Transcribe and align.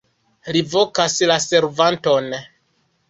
Li 0.55 0.63
vokas 0.75 1.17
la 1.33 1.37
servanton. 1.45 2.33